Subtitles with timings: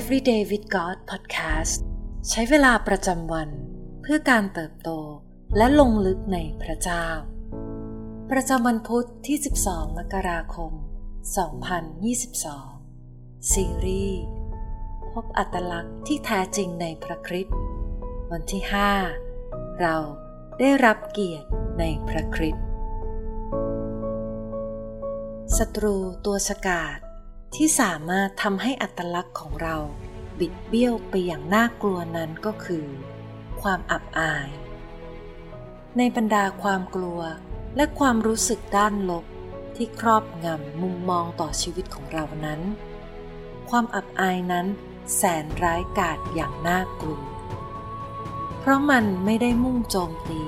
[0.00, 1.78] Everyday with God Podcast
[2.28, 3.48] ใช้เวลาประจำวัน
[4.02, 4.90] เพื่อการเติบโต
[5.56, 7.06] และลงลึกในพระเจ้า
[8.30, 9.36] ประจำวันพุทธที่
[9.66, 10.72] 12 มกราคม
[12.10, 14.22] 2022 ซีรีส์
[15.12, 17.56] พบอัตลักษณ์ที่แท้จริงในพระคริสต์
[18.30, 18.62] วันที่
[19.20, 19.96] 5 เรา
[20.60, 22.64] ได้รับเกียรติในพระคริสต์
[25.58, 26.98] ศัตรูตัวสกาด
[27.56, 29.76] ที่สามารถทำให้อัตลักษณ์ของเรา
[30.38, 32.86] บิดเบี้ยวไปอย่างน่ากลัวนั้นก็คือ
[33.62, 34.48] ความอับอาย
[35.96, 37.20] ในบรรดาความกลัว
[37.76, 39.24] และความรู้สึกด้านลบ
[39.76, 42.60] ที่ครอบงำมุมมองต่อชีวิตของเรานั้น
[43.70, 44.66] ความอับอายนั้น
[45.16, 47.22] แสนร้ายกาจอย่างน่ากลัว
[48.58, 50.42] เพราะมันไม่ได้มุ่งโจมตี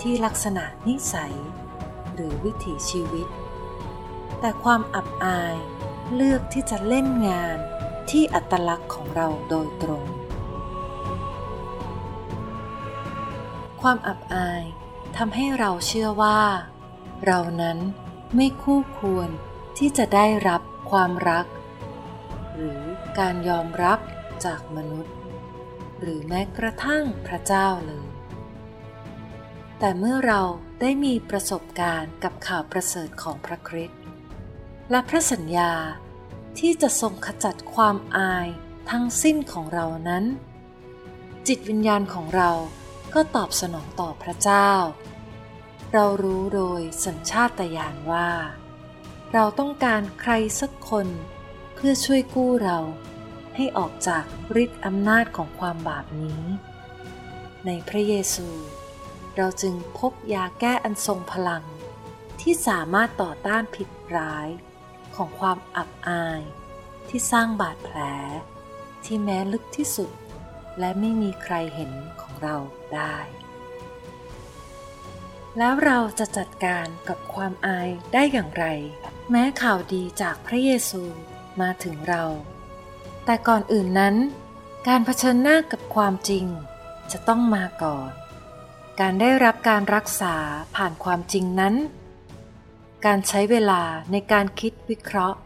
[0.00, 1.34] ที่ลักษณะนิสัย
[2.14, 3.28] หรือวิถีชีวิต
[4.40, 5.56] แต่ความอับอาย
[6.12, 7.58] เลือกที่จะเล่นงาน
[8.10, 10.04] ที่อัตลักษณ์ของเราโดยตรง
[13.80, 14.62] ความอับอาย
[15.16, 16.40] ทำให้เราเชื่อว่า
[17.26, 17.78] เรานั้น
[18.34, 19.28] ไม่คู่ควร
[19.78, 21.46] ที่จะได้รับความรัก
[22.54, 22.80] หรือ
[23.18, 23.98] การยอมรับ
[24.44, 25.14] จากมนุษย์
[26.00, 28.06] หรือแม้กระทั่งพระเจ้าเลย
[29.78, 30.42] แต่เมื่อเรา
[30.80, 34.00] ได้มีประสบการณ์กับข่าวประเสริฐของพระคริสต์
[34.90, 35.72] และพระสัญญา
[36.58, 38.48] ที่จะทรงขจัดความอาย
[38.90, 40.24] ทั้งสิ้นของเรานั้น
[41.46, 42.50] จิตวิญญาณของเรา
[43.14, 44.70] ก็ตอบสนองต่อพระเจ้า
[45.92, 48.30] เรารู้โดยสัญชาตญาณว่า
[49.32, 51.06] เราต้องการใครสักคน
[51.74, 52.78] เพื่อช่วยกู้เรา
[53.54, 54.24] ให้ออกจาก
[54.62, 56.42] ฤทธิ์อำนาจของความบาปนี้
[57.66, 58.48] ในพระเยซู
[59.36, 61.64] เราจึงพบยาแก้อันทรงพลัง
[62.40, 64.48] ที่สามารถต่อต้านผิดร้าย
[65.14, 66.40] ของความอับอาย
[67.08, 67.98] ที่สร้างบาดแผล
[69.04, 70.10] ที่แม้ลึกที่สุด
[70.78, 72.56] และไม่มีใครเห็นของเรา
[72.94, 73.16] ได้
[75.58, 78.64] แล้วเราจะจัดการกับความอายได้อย่างไร
[79.30, 81.02] แม้ข่าวดีจากพระเยซู
[81.60, 82.24] มาถึงเรา
[83.24, 84.16] แต่ก่อนอื่นนั้น
[84.88, 86.46] การเผชิญหน้ากับความจริง
[87.12, 88.10] จะต้องมาก่อน
[89.00, 90.36] การได้รับการรักษา
[90.76, 91.74] ผ่านความจริงนั้น
[93.06, 93.82] การใช้เวลา
[94.12, 95.38] ในการคิดวิเคราะห์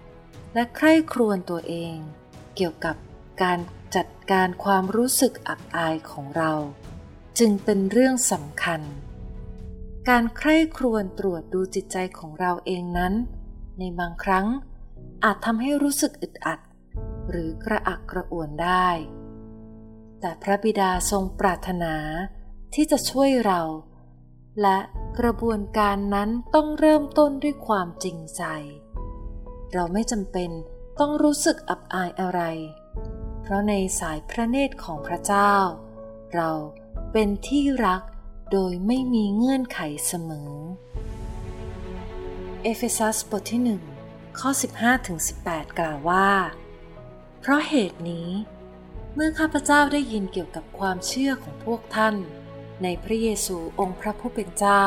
[0.54, 1.96] และใคร่ครวญตัวเอง
[2.56, 2.96] เกี่ยวกับ
[3.42, 3.58] การ
[3.96, 6.52] จัดการความรู้สึกอับอายของเรา
[7.38, 8.80] จึงเป็นเรื่องสำคัญ
[10.08, 13.14] การใคร่ครวญตรวจดูจิตใจของเราเองนั้น
[13.78, 14.46] ในบางครั้ง
[15.24, 16.60] อาจทำให้รู้สึกอึดอัด
[17.30, 18.88] หรือกระอักกระอ่วนได้
[20.20, 21.94] แต่พระบิดาทรงปรารถนา
[22.74, 23.60] ที่จะช่วยเรา
[24.62, 24.78] และ
[25.18, 28.42] กระบวนการนั้นต้องเริ่มต้นด้วยความจริงใจ
[29.72, 30.50] เราไม่จำเป็น
[31.00, 32.40] ต้องรู้สึกอับอายอะไร
[33.42, 35.54] เพราะในสายพระเนตรของพระเจ้า
[36.34, 36.50] เรา
[37.12, 38.02] เป็นที่รัก
[38.52, 40.52] โดยไม่มีเงื่อนไขเสมอ
[42.62, 43.82] เอเฟซัสบทที่หนึ่ง
[44.38, 44.50] ข้อ
[45.14, 46.28] 15-18 กล่าวว่า
[47.40, 48.28] เพราะเหตุนี้
[49.14, 52.16] เมื่อข้าพเจ้าได้ยินเกี่ยวกับความเชื่อของพวกท่าน
[52.82, 54.86] ในพระเยซูองค์พระผู้เป็นเจ้า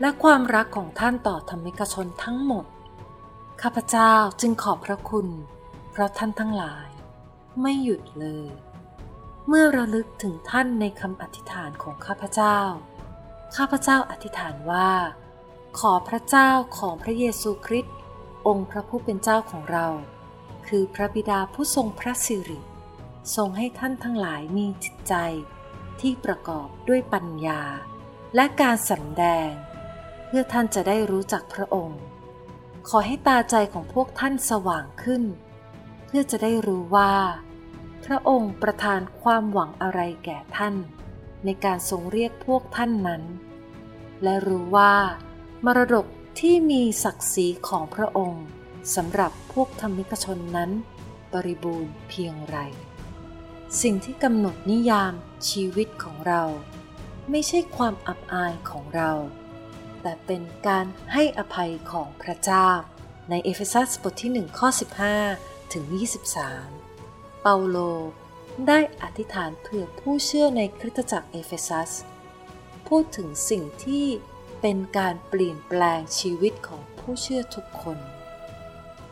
[0.00, 2.66] และความรักของท่านต่อธรรมิกชนทั้งหมด
[3.62, 5.28] ข้าพเจ้าจึงขอบพระคุณ
[5.90, 6.88] เพราะท่านทั้งหลาย
[7.60, 8.50] ไม่หยุดเลย
[9.48, 12.58] เมื่อระลึกถึงท่านในคำอธิษฐานของข้าพเจ้า
[13.56, 14.90] ข้าพเจ้าอธิษฐานว่า
[15.78, 17.96] ขอพระเจ้าของพระเยซูคริสต์
[18.46, 19.86] องค์พระผู้เป็นเจ้าของเรา
[20.66, 22.60] คือพระบิดาผู้ทรงพระสิริ
[23.36, 25.14] ทรงให้ท่านทั้งหลายมีจิตใจ
[26.00, 27.62] ที่ประกอบด้วยปัญญา
[28.34, 29.50] และการสำแดง
[30.26, 32.00] เพื่อท่านจะได้รู้จักพระองค์
[32.88, 35.22] ขอให้ตาใจของพวกท่านสว่างขึ้น
[36.06, 37.12] เพื่อจะได้รู้ว่า
[38.04, 40.74] พระองค์ประทานความหวังอะไรแก่ท่าน
[41.44, 43.22] ในการทรงเรียกพวกท่านนั้น
[44.22, 44.94] และรู้ว่า
[45.64, 46.06] มรดก
[46.40, 48.44] ที่มีศักดิ์ศรีของพระองค์
[48.94, 50.70] สำหรับพวกธรรมิกชนนั้น
[51.32, 52.58] บริบูรณ์เพียงไร
[53.80, 55.12] สิ่งที่กำหนดนิยาม
[55.50, 56.42] ชีวิตของเรา
[57.30, 59.12] ไม่ใช่ความอับอายของเรา
[60.02, 62.68] แต่เป็นการให้อภัยของพระเจ้า
[63.30, 64.68] ในเอเฟซัสบทที่ 1 ข้อ
[65.20, 65.84] 15 ถึง
[66.62, 67.76] 23 เปาโล
[68.68, 71.90] ได้อธิษฐานเผื่อผู้เชื่อในคริสตจักรเอเฟซัส
[72.88, 74.06] พูดถึงสิ่งที่
[74.60, 77.98] เป็นการเปลี่ยนแปลงชีวิตของผู้เชื่อทุกคน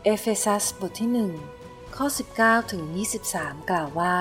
[0.03, 1.09] เอเฟซัสบทที่
[1.55, 2.07] 1 ข้อ
[2.39, 2.83] 19 ถึง
[3.27, 4.17] 23 กล่าวว่า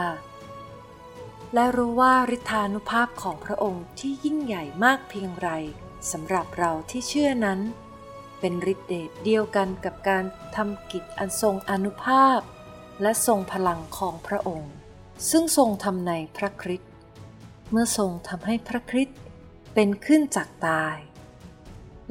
[1.55, 5.49] และรู้ว่าฤทธานุภาพของพระองค์ที่ยิ่งใหญ่มากเพียงไร
[6.11, 7.61] สำหรับเราที่เชื่อนั้น
[8.41, 10.25] เป็นฤทธิเดชเดียวกันกับการ
[10.56, 12.41] ทำกิจอันทรงอนุภาพ
[13.02, 14.73] และทรงพลังของพระองค์
[15.31, 16.91] ซึ่งทรงทำในพระคริสต์
[17.70, 19.19] เมื่อทรงทำให้พระคริสต์
[19.75, 20.97] เป็นขึ้นจากตาย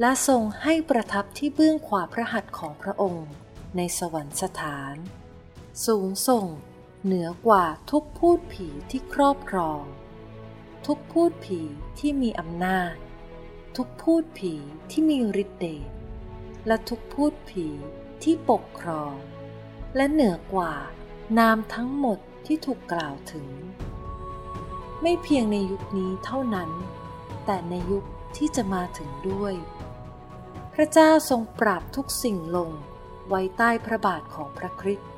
[0.00, 3.28] และทรงให้ประทับที่เบื้องขวาพระหัตถ์ของพระองค์
[3.76, 4.94] ในสวรรคสถาน
[5.86, 6.46] สูงส่ง
[7.04, 9.82] เหนือกว่าทุกพูดผีที่ครอบครอง
[10.86, 11.60] ทุกพูดผี
[11.98, 12.94] ที่มีอำนาจ
[13.76, 14.54] ทุกพูดผี
[14.90, 15.88] ที่มีฤทธิ์เดช
[16.66, 17.66] และทุกพูดผี
[18.22, 19.14] ที่ปกครอง
[19.96, 20.72] และเหนือกว่า
[21.38, 23.48] นามทั้งหมดที่ถูกกล่าวถึง
[25.02, 26.70] ไม่เพียงในยุคนี้เท่านั้น
[27.46, 28.04] แต่ในยุค
[28.36, 29.54] ที่จะมาถึงด้วย
[30.74, 32.70] พระเจ้าทรงปราบทุกสิ่งลง
[33.28, 35.10] ไว้ใต้พระบาทของพระคริสต์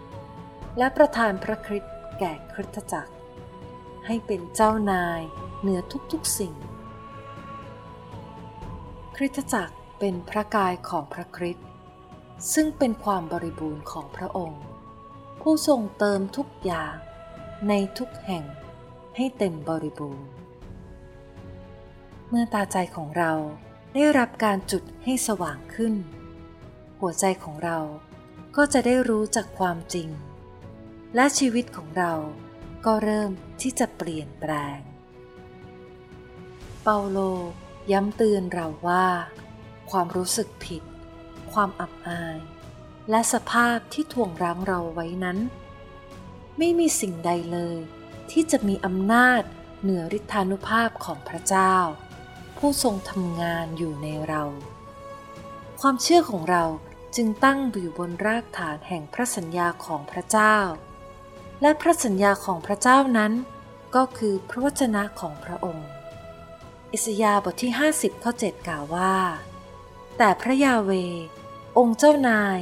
[0.79, 3.13] และประทานพระคริสต์แก่คริสตจักร
[4.07, 5.21] ให้เป็นเจ้านาย
[5.61, 5.81] เหนือ
[6.13, 6.55] ทุกๆสิ่ง
[9.17, 11.67] คริสตจักรเป็นพระกายของพระคริสต์
[12.55, 14.63] ซึ่งเป็นความบริบูรณ์ของพระองค์
[15.41, 16.95] ผู้ทรงเติมทุกอย่าง
[17.69, 18.45] ในทุกแห่ง
[19.17, 20.29] ให้เต็มบริบูรณ์
[22.29, 23.33] เมื่อตาใจของเรา
[23.95, 25.95] ได้รับการจุดให้สว่างขึ้น
[27.01, 27.79] หัวใจของเรา
[28.57, 30.09] ก็จะได้รู้จากความจริง
[31.15, 32.13] และชีวิตของเรา
[32.87, 33.31] ก็เริ่ม
[33.61, 34.81] ที่จะเปลี่ยนแปลง
[36.83, 37.19] เปาโล
[37.93, 39.07] ย้ำเตือนเราว่า
[39.91, 40.83] ความรู้สึกผิด
[41.53, 42.39] ความอับอาย
[43.11, 45.39] และสภาพที่ถ่วงรั้งเราไว้นั้น
[46.59, 47.79] ไม่มีสิ่งใดเลย
[48.31, 49.43] ที่จะมีอำนาจ
[49.83, 51.75] เหนือฤทธานุภาพของพระเจ้า
[52.59, 54.43] ผู้ทรงทำงานอยู่ในเรา
[55.81, 56.65] ความเชื่อของเรา
[57.17, 60.57] จึงตั้งอยู่บนรากฐานแห่งพระสัญญาของพระเจ้า
[61.63, 63.33] และพระสัญญาของพระเจ้านั้น
[63.95, 65.89] ก็คือพระวจนะของพระองค์
[66.93, 69.15] อิสยาบทที่ 50ข้อ7กล่าวว่า
[70.19, 70.91] แต่พระยาเว
[71.79, 72.59] องค์เจ้านาย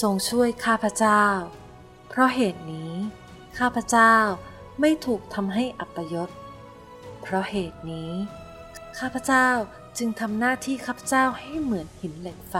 [0.00, 1.24] ทรงช่วยข้าพเจ้า
[2.08, 2.92] เพราะเหตุนี้
[3.58, 4.16] ข้าพเจ้า
[4.80, 6.30] ไม่ถูกทำให้อัปยศ
[7.22, 8.12] เพราะเหตุนี้
[8.98, 9.48] ข้าพเจ้า
[9.98, 12.56] จึงทำหน้าที่ข้าพเจ้าให้เหมือนหินเหล็กไฟ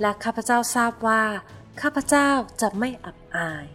[0.00, 1.24] และข้าพเจ้าทราบว่า
[1.80, 2.28] ข้าพเจ้า
[2.60, 3.66] จะไม่อับอาย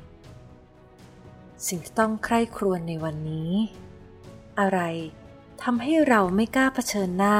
[1.67, 3.51] สิ่งที่ต้องใคร่ครวญในวันนี้
[4.59, 4.79] อะไร
[5.63, 7.37] ทำให้เราไม่กล้าเผชิญหน้า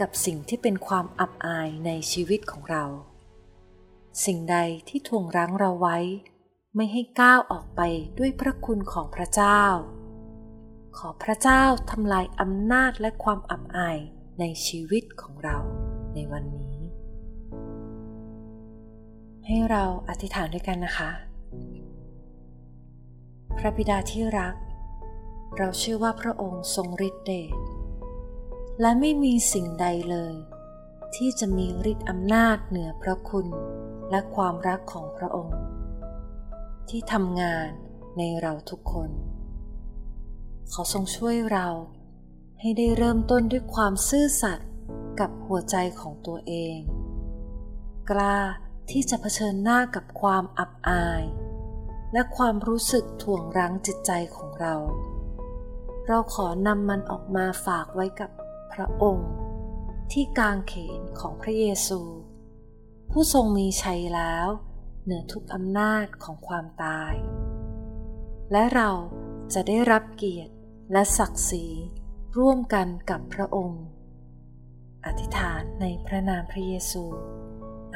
[0.00, 2.84] กับสิ่งที่เป็นความอับอายในชีวิตของเรา
[4.24, 4.56] สิ่งใด
[4.88, 5.98] ที่ทวงรั้งเราไว้
[6.76, 7.80] ไม่ให้ก้าวออกไป
[8.18, 9.62] ด้วยพระคุณของพระเจ้า
[10.96, 13.98] ขอพระเจ้าทำลายอำนาจและความอับอาย
[14.40, 15.58] ในชีวิตของเรา
[16.14, 16.76] ในวันนี้
[19.46, 21.10] ให้เราอธิษฐานด้วยกันนะคะ
[23.58, 24.56] พระบิดาที่รัก
[25.56, 27.54] เราเชื่อว่าพระองค์ทรงฤทธิ์เดช
[28.80, 30.34] และไม่มีสิ่งใดเลย
[31.16, 33.46] ที่จะมีฤทธิ์อำนาจเหนือพระคุณ
[34.10, 35.60] และความรักของพระองค์
[36.88, 37.68] ที่ทำงาน
[38.18, 39.10] ในเราทุกคน
[40.72, 41.68] ขอทรงช่วยเรา
[42.60, 44.68] ให้ได้เริ่มต้นด้วยความซื่อสัตย์
[45.20, 46.78] กับหัวใจของตัวเอง
[48.10, 48.38] กล้า
[48.90, 51.22] ที่จะเผชิญหน้ากับความอับอาย
[52.12, 54.74] และความรู้สึกถ่วงรั้งจิตใจของเรา
[56.06, 58.30] เราขอนำมันออกมาฝากไว้กับ
[58.72, 59.30] พระองค์
[60.12, 62.00] ที่กางเขนของพระเยซู
[63.10, 64.48] ผู้ทรงมีชัยแล้ว
[65.04, 67.14] เหนือทุกอำนาจของความตาย
[68.52, 68.90] และเรา
[69.54, 70.52] จะได้รับเกียรติ
[70.92, 71.66] และศักดิ์ศรี
[72.38, 73.84] ร่วมกันกับพระองค์
[75.06, 77.04] อธิษฐานในพระนามพระเยซู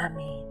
[0.00, 0.50] อาเมน